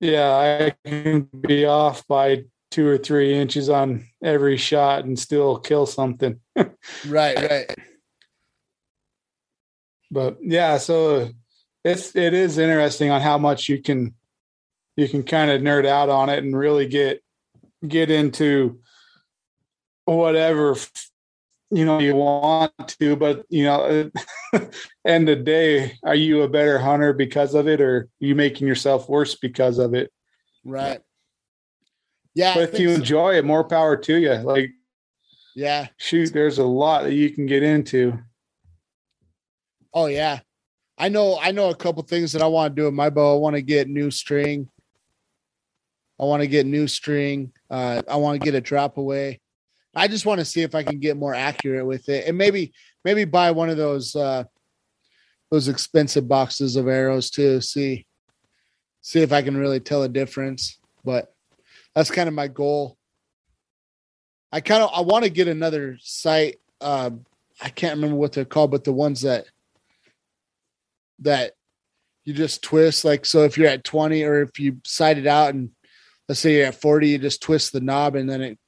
[0.00, 5.58] yeah, I can be off by two or three inches on every shot and still
[5.58, 6.40] kill something.
[6.56, 7.74] right, right.
[10.10, 11.30] But yeah, so
[11.84, 14.14] it's it is interesting on how much you can
[14.96, 17.22] you can kind of nerd out on it and really get
[17.86, 18.80] get into
[20.04, 20.76] whatever
[21.70, 24.10] you know you want to but you know
[25.06, 28.34] end of the day are you a better hunter because of it or are you
[28.34, 30.12] making yourself worse because of it?
[30.64, 31.00] Right.
[32.34, 32.54] Yeah.
[32.54, 32.94] But if you so.
[32.96, 34.34] enjoy it more power to you.
[34.34, 34.70] Like
[35.54, 35.88] yeah.
[35.96, 38.18] shoot there's a lot that you can get into.
[39.92, 40.40] Oh yeah.
[40.96, 43.34] I know i know a couple things that i want to do with my bow.
[43.34, 44.68] I want to get new string
[46.20, 49.40] i want to get new string uh, i want to get a drop away
[49.96, 52.72] I just want to see if I can get more accurate with it, and maybe
[53.04, 54.44] maybe buy one of those uh,
[55.50, 57.60] those expensive boxes of arrows too.
[57.60, 58.06] See
[59.02, 60.78] see if I can really tell a difference.
[61.04, 61.32] But
[61.94, 62.96] that's kind of my goal.
[64.50, 66.56] I kind of I want to get another sight.
[66.80, 67.10] Uh,
[67.62, 69.46] I can't remember what they're called, but the ones that
[71.20, 71.52] that
[72.24, 75.54] you just twist like so if you're at 20 or if you sight it out
[75.54, 75.70] and
[76.28, 78.58] let's say you're at 40 you just twist the knob and then it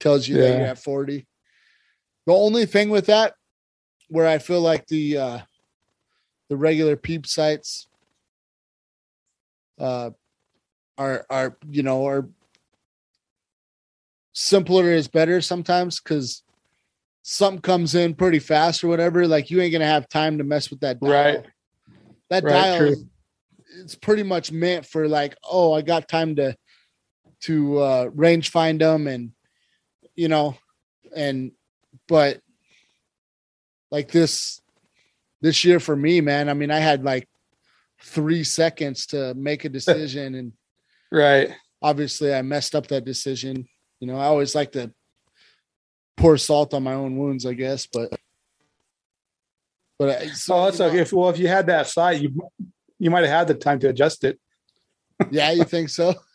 [0.00, 0.42] tells you yeah.
[0.42, 1.26] that you're at 40.
[2.26, 3.34] The only thing with that,
[4.08, 5.38] where I feel like the uh
[6.50, 7.88] the regular peep sights
[9.78, 10.10] uh
[10.98, 12.28] are are you know are
[14.34, 16.42] simpler is better sometimes because
[17.22, 20.70] something comes in pretty fast or whatever, like you ain't gonna have time to mess
[20.70, 21.10] with that dial.
[21.10, 21.44] Right.
[22.30, 23.04] That right, dial is,
[23.80, 26.54] it's pretty much meant for like, oh, I got time to
[27.44, 29.32] to uh range find them and
[30.16, 30.56] you know,
[31.14, 31.52] and
[32.08, 32.40] but
[33.90, 34.60] like this
[35.40, 37.28] this year for me, man, I mean, I had like
[38.00, 40.52] three seconds to make a decision and
[41.10, 41.50] right.
[41.82, 43.68] Obviously I messed up that decision.
[44.00, 44.92] You know, I always like to
[46.16, 48.12] pour salt on my own wounds, I guess, but
[49.98, 51.00] but so, oh, that's okay.
[51.00, 52.50] If well, if you had that sight, you
[52.98, 54.40] you might have had the time to adjust it.
[55.30, 56.14] yeah, you think so?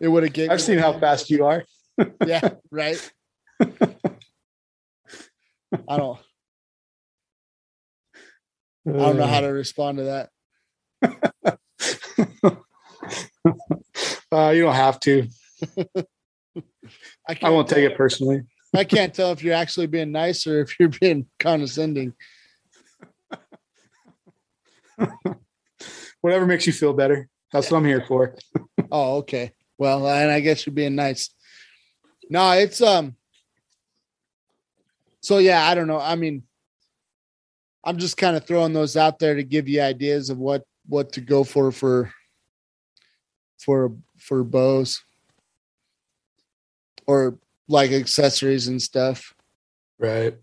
[0.00, 0.50] it would have.
[0.50, 1.64] I've seen how fast you are
[2.26, 3.12] yeah, right.
[3.60, 3.66] I
[5.96, 6.18] don't.
[8.86, 10.28] I don't know how to respond to that.
[14.32, 15.26] uh, you don't have to.
[17.28, 18.42] I, I won't take it personally.
[18.74, 22.14] I can't tell if you're actually being nice or if you're being condescending.
[26.20, 27.28] Whatever makes you feel better.
[27.52, 28.36] That's what I'm here for.
[28.92, 29.52] Oh, okay.
[29.78, 31.30] Well, and I guess you're being nice.
[32.28, 33.16] No, it's um.
[35.20, 35.98] So yeah, I don't know.
[35.98, 36.42] I mean,
[37.82, 41.12] I'm just kind of throwing those out there to give you ideas of what what
[41.12, 42.12] to go for for
[43.58, 45.02] for for bows
[47.06, 49.34] or like accessories and stuff.
[49.98, 50.36] Right.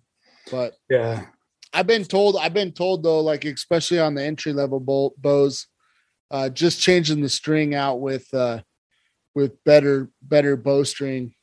[0.50, 1.28] But Yeah.
[1.72, 5.68] I've been told I've been told though, like especially on the entry level bow, bows,
[6.32, 8.62] uh, just changing the string out with uh,
[9.36, 11.34] with better better bowstring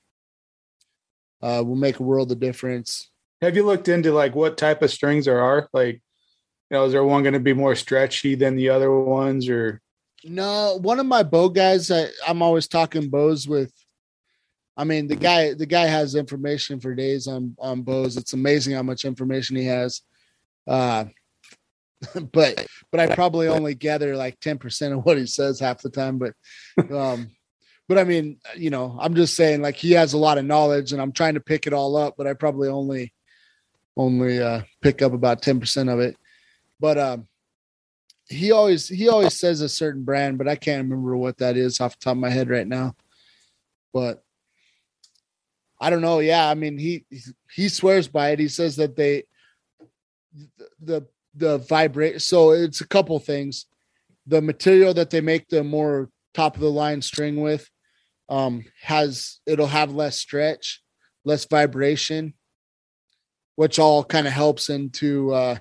[1.42, 3.10] uh, will make a world of difference.
[3.42, 5.68] Have you looked into like what type of strings there are?
[5.72, 5.96] Like,
[6.70, 9.80] you know, is there one going to be more stretchy than the other ones or
[10.24, 13.72] No, one of my bow guys, I, I'm always talking bows with.
[14.78, 18.16] I mean, the guy the guy has information for days on on bows.
[18.16, 20.02] It's amazing how much information he has.
[20.66, 21.06] Uh,
[22.32, 25.90] but but I probably only gather like ten percent of what he says half the
[25.90, 26.18] time.
[26.18, 26.34] But
[26.92, 27.30] um,
[27.88, 30.92] but I mean, you know, I'm just saying like he has a lot of knowledge,
[30.92, 33.12] and I'm trying to pick it all up, but I probably only
[33.96, 36.16] only uh, pick up about ten percent of it.
[36.78, 37.28] But um,
[38.28, 41.80] he always he always says a certain brand, but I can't remember what that is
[41.80, 42.94] off the top of my head right now.
[43.92, 44.22] But
[45.80, 46.18] I don't know.
[46.18, 47.04] Yeah, I mean he
[47.50, 48.38] he swears by it.
[48.38, 49.24] He says that they
[50.34, 51.06] the the
[51.36, 52.22] vibrate.
[52.22, 53.66] So it's a couple things.
[54.26, 57.68] The material that they make the more top of the line string with
[58.28, 60.82] um has it'll have less stretch,
[61.24, 62.34] less vibration,
[63.54, 65.56] which all kind of helps into uh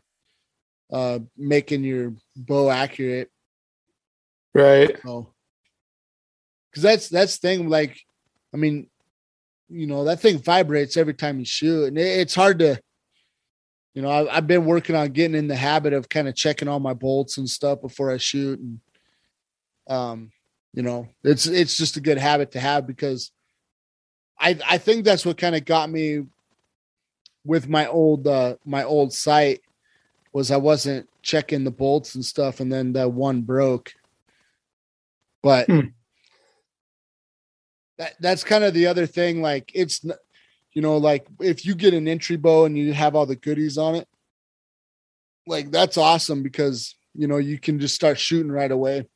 [0.91, 3.29] uh making your bow accurate.
[4.53, 4.97] right?
[5.05, 5.33] So
[6.71, 7.99] because that's that's thing, like
[8.53, 8.89] I mean,
[9.69, 12.79] you know, that thing vibrates every time you shoot, and it, it's hard to
[13.95, 16.67] you know, I, I've been working on getting in the habit of kind of checking
[16.67, 18.79] all my bolts and stuff before I shoot, and
[19.87, 20.31] um,
[20.73, 23.31] you know, it's it's just a good habit to have because
[24.37, 26.25] I I think that's what kind of got me
[27.45, 29.61] with my old uh my old sight
[30.33, 33.93] was I wasn't checking the bolts and stuff, and then that one broke.
[35.41, 35.87] But Hmm.
[37.97, 39.41] that that's kind of the other thing.
[39.41, 40.05] Like it's
[40.75, 43.77] you know, like if you get an entry bow and you have all the goodies
[43.77, 44.07] on it,
[45.47, 49.07] like that's awesome because you know you can just start shooting right away.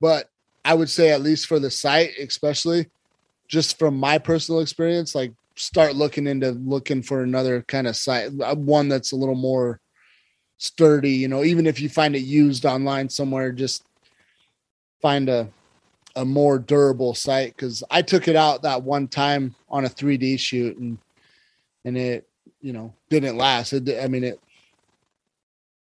[0.00, 0.30] But
[0.64, 2.86] I would say at least for the sight, especially
[3.48, 8.30] just from my personal experience, like start looking into looking for another kind of sight,
[8.40, 9.80] uh, one that's a little more
[10.58, 13.84] sturdy, you know, even if you find it used online somewhere, just
[15.02, 15.48] find a
[16.18, 20.38] a more durable sight because I took it out that one time on a 3D
[20.40, 20.98] shoot and
[21.84, 22.28] and it
[22.60, 23.72] you know didn't last.
[23.72, 24.40] It, I mean it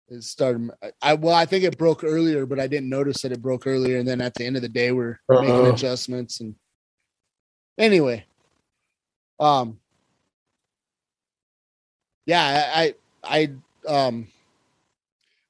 [0.09, 0.71] it started.
[1.03, 3.99] I well I think it broke earlier, but I didn't notice that it broke earlier.
[3.99, 5.73] And then at the end of the day, we're making Uh-oh.
[5.73, 6.55] adjustments and
[7.77, 8.25] anyway,
[9.41, 9.81] um,
[12.27, 13.49] yeah, I I
[13.89, 14.29] I um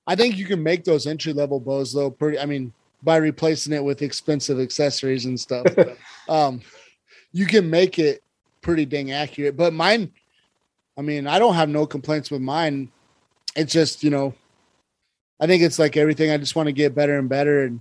[0.07, 2.39] I think you can make those entry level bows though pretty.
[2.39, 5.67] I mean by replacing it with expensive accessories and stuff.
[6.29, 6.61] um,
[7.33, 8.23] you can make it
[8.61, 9.57] pretty dang accurate.
[9.57, 10.13] But mine,
[10.97, 12.91] I mean, I don't have no complaints with mine.
[13.57, 14.35] It's just, you know,
[15.41, 16.31] I think it's like everything.
[16.31, 17.65] I just want to get better and better.
[17.65, 17.81] And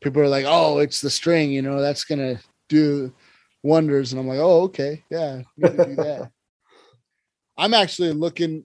[0.00, 3.12] people are like, oh, it's the string, you know, that's going to do
[3.62, 4.12] wonders.
[4.12, 5.02] And I'm like, oh, okay.
[5.08, 6.28] Yeah, do.
[7.56, 8.64] I'm actually looking.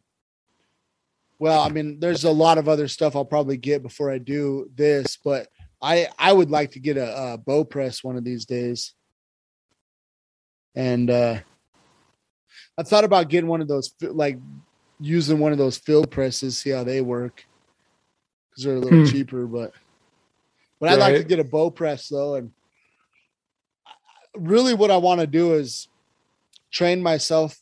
[1.39, 4.71] Well, I mean, there's a lot of other stuff I'll probably get before I do
[4.76, 5.47] this, but
[5.81, 8.93] I I would like to get a, a bow press one of these days.
[10.75, 11.39] And uh
[12.78, 14.39] I thought about getting one of those like
[14.99, 17.43] using one of those field presses, see how they work.
[18.55, 19.05] Cuz they're a little Hmm.
[19.05, 19.73] cheaper, but
[20.80, 22.51] but I'd like to get a bow press though and
[24.36, 25.88] really what I want to do is
[26.71, 27.57] train myself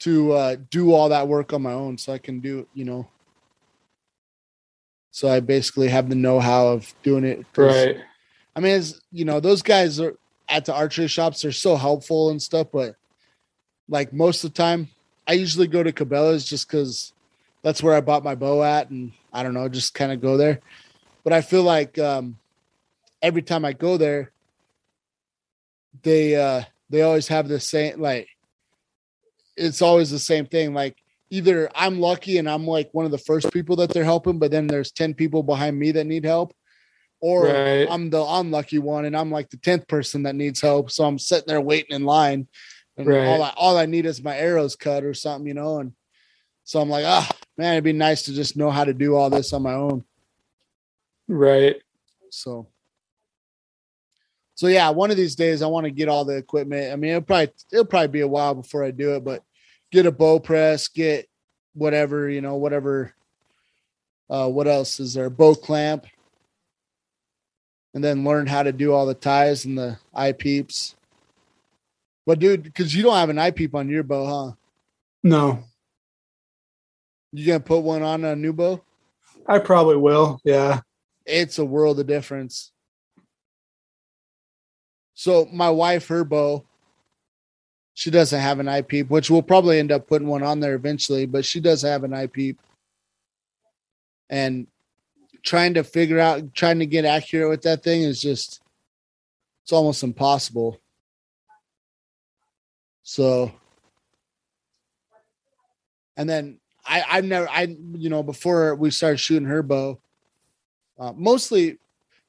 [0.00, 3.06] to uh do all that work on my own so I can do, you know,
[5.10, 7.44] so I basically have the know-how of doing it.
[7.56, 7.96] Right.
[8.54, 10.16] I mean, it's you know, those guys are
[10.48, 11.42] at the archery shops.
[11.42, 12.96] They're so helpful and stuff, but
[13.88, 14.88] like most of the time,
[15.26, 17.12] I usually go to Cabela's just because
[17.62, 20.36] that's where I bought my bow at, and I don't know, just kind of go
[20.36, 20.60] there.
[21.22, 22.38] But I feel like um,
[23.20, 24.32] every time I go there,
[26.02, 28.28] they uh, they always have the same like.
[29.56, 30.72] It's always the same thing.
[30.72, 30.96] Like
[31.30, 34.50] either I'm lucky and I'm like one of the first people that they're helping, but
[34.50, 36.52] then there's ten people behind me that need help,
[37.20, 37.86] or Right.
[37.88, 40.90] I'm the unlucky one and I'm like the tenth person that needs help.
[40.90, 42.48] So I'm sitting there waiting in line,
[42.96, 43.26] and Right.
[43.26, 45.78] all I all I need is my arrows cut or something, you know.
[45.78, 45.92] And
[46.64, 49.30] so I'm like, ah, man, it'd be nice to just know how to do all
[49.30, 50.04] this on my own.
[51.28, 51.80] Right.
[52.30, 52.68] So,
[54.54, 56.92] so yeah, one of these days I want to get all the equipment.
[56.92, 59.42] I mean, it'll probably it'll probably be a while before I do it, but
[59.90, 61.28] get a bow press, get
[61.74, 63.14] whatever you know, whatever.
[64.28, 65.28] Uh, what else is there?
[65.30, 66.06] Bow clamp,
[67.94, 70.94] and then learn how to do all the ties and the eye peeps.
[72.26, 74.52] But dude, because you don't have an eye peep on your bow, huh?
[75.22, 75.64] No,
[77.32, 78.82] You gonna put one on a new bow?
[79.46, 80.40] I probably will.
[80.44, 80.80] Yeah.
[81.26, 82.72] It's a world of difference.
[85.14, 86.64] So my wife, her bow,
[88.00, 91.26] she doesn't have an peep, which we'll probably end up putting one on there eventually,
[91.26, 92.58] but she does have an peep.
[94.30, 94.68] And
[95.42, 98.62] trying to figure out, trying to get accurate with that thing is just,
[99.62, 100.80] it's almost impossible.
[103.02, 103.52] So,
[106.16, 110.00] and then I, I've never, I, you know, before we started shooting her bow,
[110.98, 111.76] uh, mostly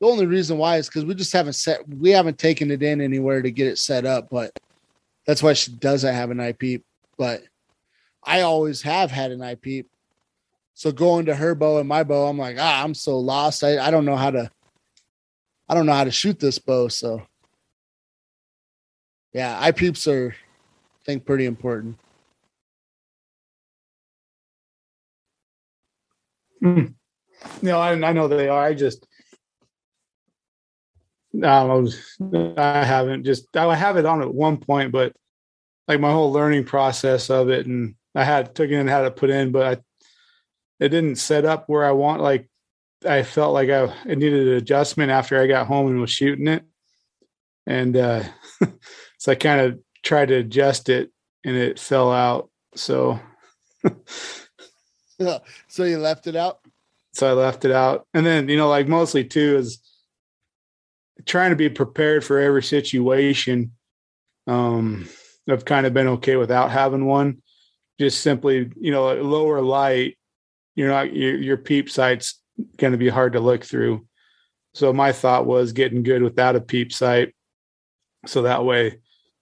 [0.02, 3.00] the only reason why is because we just haven't set, we haven't taken it in
[3.00, 4.52] anywhere to get it set up, but
[5.26, 6.86] that's why she doesn't have an peep.
[7.18, 7.44] But
[8.24, 9.90] I always have had an peep.
[10.74, 13.64] So going to her bow and my bow, I'm like, ah, I'm so lost.
[13.64, 14.50] I, I don't know how to,
[15.70, 16.88] I don't know how to shoot this bow.
[16.88, 17.22] So
[19.34, 21.98] yeah, eye peeps are, I think, pretty important.
[26.64, 26.96] Mm.
[27.62, 28.64] No, I, I know they are.
[28.64, 29.08] I just,
[31.34, 31.88] no,
[32.58, 35.14] I haven't just, I have it on at one point, but
[35.88, 39.16] like my whole learning process of it, and I had took it and had it
[39.16, 39.82] put in, but I,
[40.80, 42.22] it didn't set up where I want.
[42.22, 42.50] Like
[43.08, 46.48] I felt like I it needed an adjustment after I got home and was shooting
[46.48, 46.64] it,
[47.66, 48.24] and uh,
[49.18, 51.12] so I kind of tried to adjust it,
[51.46, 52.50] and it fell out.
[52.76, 53.20] So
[55.68, 56.62] so you left it out?
[57.14, 58.08] so I left it out.
[58.14, 59.80] And then, you know, like mostly too is
[61.26, 63.72] trying to be prepared for every situation.
[64.48, 65.08] Um,
[65.50, 67.42] I've kind of been okay without having one.
[68.00, 70.18] Just simply, you know, lower light,
[70.76, 72.42] you're not your your peep sight's
[72.78, 74.08] going to be hard to look through.
[74.74, 77.36] So my thought was getting good without a peep sight,
[78.26, 79.00] so that way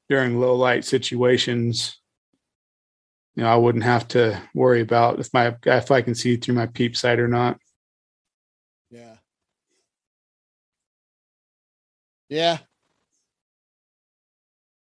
[0.09, 1.99] during low light situations,
[3.35, 6.55] you know, I wouldn't have to worry about if my if I can see through
[6.55, 7.59] my peep sight or not.
[8.89, 9.15] Yeah.
[12.29, 12.59] Yeah.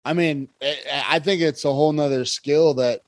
[0.04, 0.48] I mean,
[0.92, 3.02] I think it's a whole nother skill that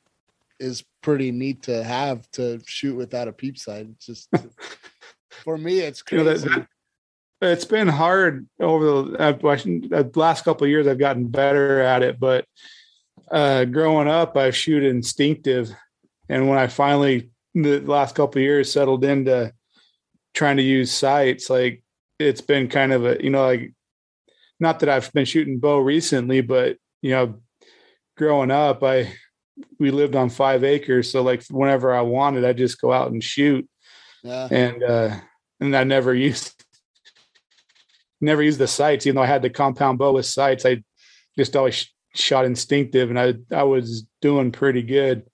[0.61, 3.89] is pretty neat to have to shoot without a peep sight.
[3.91, 4.29] It's just
[5.31, 6.49] for me, it's You know, crazy.
[6.49, 6.67] that, that-
[7.41, 10.87] it's been hard over the, the last couple of years.
[10.87, 12.47] I've gotten better at it, but
[13.31, 15.71] uh, growing up, I shoot instinctive,
[16.31, 19.53] and when I finally the last couple of years settled into
[20.33, 21.83] trying to use sights, like
[22.19, 23.75] it's been kind of a you know like
[24.61, 27.41] not that I've been shooting bow recently, but you know,
[28.17, 29.13] growing up, I
[29.79, 33.23] we lived on five acres, so like whenever I wanted, I just go out and
[33.23, 33.69] shoot
[34.25, 34.49] yeah.
[34.51, 35.17] and uh
[35.61, 36.53] and I never used
[38.21, 40.65] never used the sights, even though I had the compound bow with sights.
[40.65, 40.83] I
[41.39, 45.25] just always shot instinctive, and I I was doing pretty good.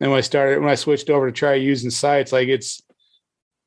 [0.00, 2.80] And when I started, when I switched over to try using sights, like it's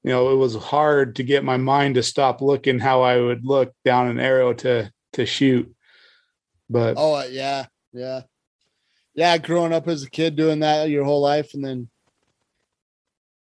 [0.04, 3.46] you know it was hard to get my mind to stop looking how I would
[3.46, 5.74] look down an arrow to to shoot.
[6.70, 7.66] But Oh, uh, yeah.
[7.94, 8.22] Yeah.
[9.14, 9.38] Yeah.
[9.38, 11.90] Growing up as a kid doing that your whole life and then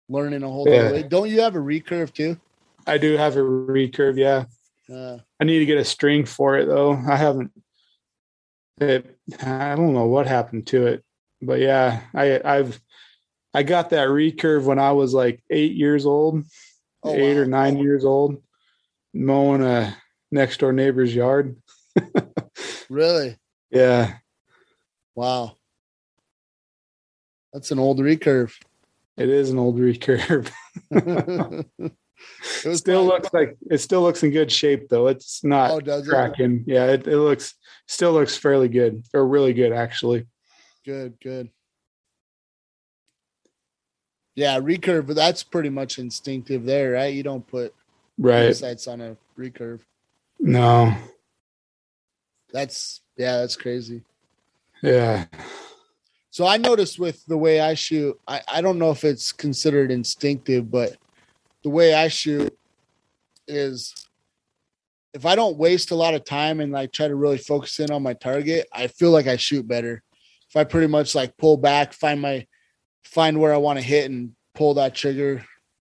[0.10, 0.92] learning a whole Yeah.
[0.92, 1.04] way.
[1.04, 2.40] Don't you have a recurve too?
[2.86, 4.46] I do have a recurve, yeah.
[4.94, 6.92] Uh, I need to get a string for it though.
[6.94, 7.52] I haven't.
[8.82, 11.04] It, I don't know what happened to it,
[11.42, 12.82] but yeah, I I've
[13.54, 16.44] I got that recurve when I was like eight years old,
[17.04, 17.42] Oh, eight wow.
[17.42, 18.42] or nine years old,
[19.14, 19.96] mowing a
[20.32, 21.56] next door neighbor's yard.
[22.90, 23.38] really?
[23.72, 24.16] Yeah,
[25.16, 25.58] Wow.
[27.52, 28.52] That's an old recurve.
[29.18, 30.50] it is an old recurve.
[30.90, 35.08] it still looks like it still looks in good shape though.
[35.08, 36.10] It's not Oh, does it?
[36.10, 36.64] cracking.
[36.66, 37.54] Yeah, it, it looks
[37.88, 40.26] still looks fairly good or really good actually.
[40.86, 41.50] Good, good.
[44.36, 47.14] Yeah, recurve, but that's pretty much instinctive there, right?
[47.14, 47.74] You don't put
[48.18, 48.56] Right.
[48.56, 49.82] sights on a recurve.
[50.40, 50.96] No.
[52.52, 54.02] That's yeah, that's crazy.
[54.82, 55.26] Yeah.
[56.30, 59.92] So I noticed with the way I shoot, I, I don't know if it's considered
[59.92, 60.98] instinctive, but
[61.64, 62.58] the way I shoot
[63.48, 63.94] is
[65.14, 67.92] if I don't waste a lot of time and like try to really focus in
[67.92, 70.02] on my target, I feel like I shoot better.
[70.50, 72.48] If I pretty much like pull back, find my
[73.04, 75.46] find where I want to hit and pull that trigger,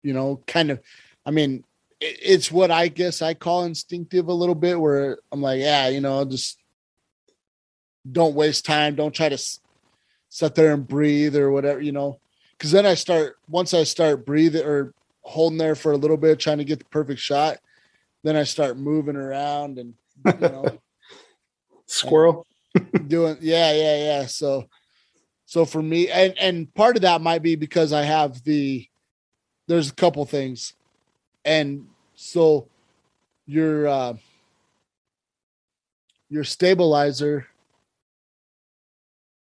[0.03, 0.81] you know, kind of,
[1.25, 1.63] I mean,
[1.99, 6.01] it's what I guess I call instinctive a little bit where I'm like, yeah, you
[6.01, 6.59] know, just
[8.09, 8.95] don't waste time.
[8.95, 9.37] Don't try to
[10.29, 12.19] sit there and breathe or whatever, you know,
[12.51, 16.39] because then I start, once I start breathing or holding there for a little bit,
[16.39, 17.57] trying to get the perfect shot,
[18.23, 19.93] then I start moving around and,
[20.25, 20.65] you know,
[21.87, 22.45] Squirrel.
[23.07, 24.67] doing yeah yeah yeah so
[25.45, 28.87] so for me and and part of that might be because i have the
[29.67, 30.73] there's a couple things
[31.43, 32.67] and so
[33.45, 34.13] your uh
[36.29, 37.47] your stabilizer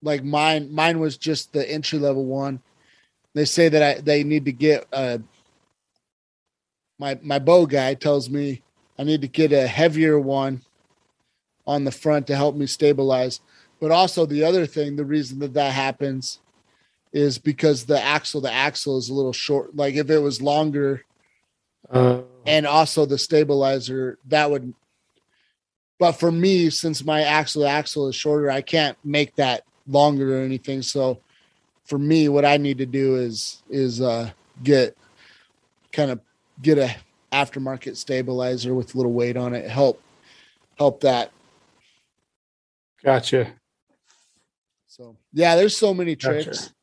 [0.01, 2.61] like mine mine was just the entry level one
[3.33, 5.17] they say that i they need to get uh
[6.97, 8.61] my my bow guy tells me
[8.97, 10.61] i need to get a heavier one
[11.69, 13.41] on the front to help me stabilize.
[13.79, 16.39] But also the other thing, the reason that that happens
[17.13, 19.75] is because the axle, the axle is a little short.
[19.75, 21.05] Like if it was longer,
[21.89, 24.73] Uh, and also the stabilizer, that would.
[25.97, 30.37] But for me, since my axle to axle is shorter, I can't make that longer
[30.37, 30.81] or anything.
[30.81, 31.19] So
[31.85, 34.29] for me, what I need to do is is uh,
[34.61, 34.95] get
[35.91, 36.19] kind of
[36.61, 36.95] get a
[37.31, 39.69] aftermarket stabilizer with a little weight on it.
[39.69, 40.01] Help
[40.77, 41.31] help that
[43.03, 43.53] gotcha.
[45.33, 46.43] Yeah, there's so many Gotcha.
[46.43, 46.73] tricks,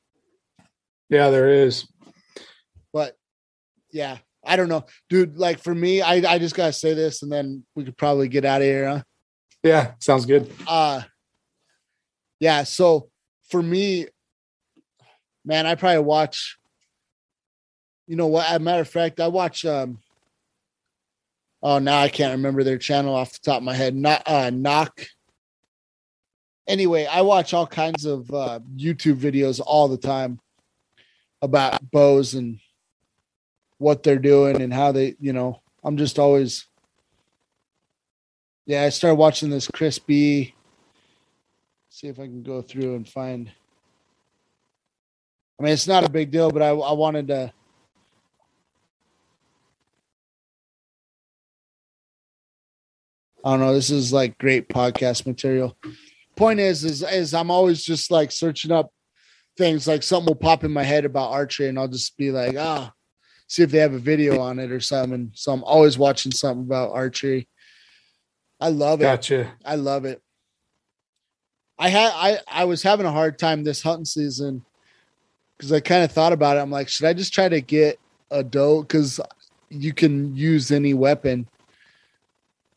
[1.08, 1.86] Yeah, there is.
[2.92, 3.16] but
[3.92, 5.36] yeah, I don't know, dude.
[5.36, 8.44] Like for me, I I just gotta say this, and then we could probably get
[8.44, 8.88] out of here.
[8.88, 9.02] Huh?
[9.62, 10.50] Yeah, sounds good.
[10.68, 11.02] Uh
[12.38, 12.62] yeah.
[12.64, 13.08] So
[13.50, 14.06] for me,
[15.44, 16.56] man, I probably watch.
[18.06, 18.48] You know what?
[18.48, 19.64] As a matter of fact, I watch.
[19.64, 19.98] um
[21.62, 23.96] Oh, now I can't remember their channel off the top of my head.
[23.96, 25.04] Not uh, knock.
[26.66, 30.40] Anyway, I watch all kinds of uh, YouTube videos all the time
[31.40, 32.58] about bows and
[33.78, 36.66] what they're doing and how they, you know, I'm just always.
[38.64, 40.54] Yeah, I started watching this Chris B.
[41.88, 43.50] See if I can go through and find.
[45.58, 47.52] I mean, it's not a big deal, but I, I wanted to.
[53.44, 53.72] I don't know.
[53.72, 55.76] This is like great podcast material.
[56.36, 58.90] Point is, is, is I'm always just like searching up
[59.56, 59.88] things.
[59.88, 62.92] Like something will pop in my head about archery, and I'll just be like, ah,
[63.46, 65.30] see if they have a video on it or something.
[65.34, 67.48] So I'm always watching something about archery.
[68.60, 69.04] I love it.
[69.04, 69.52] Gotcha.
[69.64, 70.22] I love it.
[71.78, 74.64] I had I I was having a hard time this hunting season
[75.56, 76.60] because I kind of thought about it.
[76.60, 77.98] I'm like, should I just try to get
[78.30, 78.82] a doe?
[78.82, 79.20] Because
[79.68, 81.46] you can use any weapon.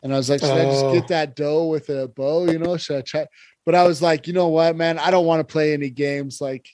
[0.01, 0.93] And I was like, should I just Oh.
[0.93, 2.49] get that doe with a bow?
[2.49, 3.25] You know, should I try?
[3.65, 4.97] But I was like, you know what, man?
[4.97, 6.39] I don't want to play any games.
[6.39, 6.67] Like,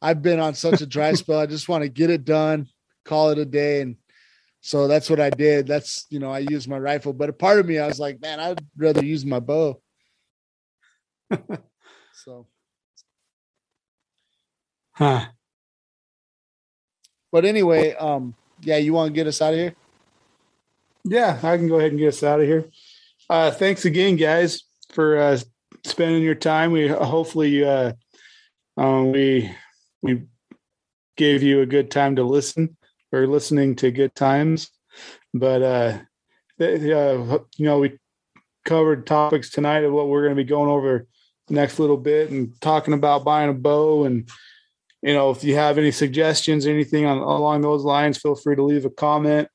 [0.00, 1.40] I've been on such a dry spell.
[1.40, 2.68] I just want to get it done,
[3.04, 3.96] call it a day, and
[4.60, 5.66] so that's what I did.
[5.66, 7.12] That's you know, I used my rifle.
[7.12, 9.80] But a part of me, I was like, man, I'd rather use my bow.
[12.12, 12.46] so,
[14.92, 15.26] Huh.
[17.32, 19.74] but anyway, um, yeah, you want to get us out of here?
[21.04, 22.68] Yeah, I can go ahead and get us out of here.
[23.30, 25.38] Uh, thanks again, guys, for uh,
[25.84, 26.72] spending your time.
[26.72, 27.92] We hopefully uh,
[28.76, 29.50] um, we
[30.02, 30.22] we
[31.16, 32.76] gave you a good time to listen
[33.12, 34.70] or listening to good times.
[35.34, 35.98] But uh,
[36.58, 37.98] th- uh, you know, we
[38.64, 41.06] covered topics tonight of what we're going to be going over
[41.50, 44.28] next little bit and talking about buying a bow and
[45.00, 48.62] you know if you have any suggestions anything on, along those lines feel free to
[48.62, 49.48] leave a comment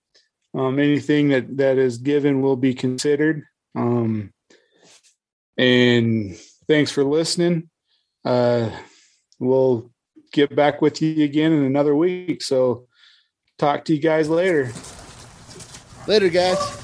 [0.54, 3.44] um, anything that that is given will be considered.
[3.76, 4.34] Um,
[5.58, 6.36] and
[6.68, 7.70] thanks for listening.
[8.26, 8.70] Uh,
[9.40, 9.92] we'll
[10.32, 12.42] get back with you again in another week.
[12.42, 12.88] So
[13.58, 14.72] talk to you guys later.
[16.08, 16.80] Later, guys.